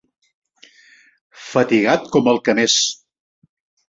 Fatigat 1.49 2.07
com 2.15 2.31
el 2.31 2.41
que 2.47 2.57
més. 2.61 2.79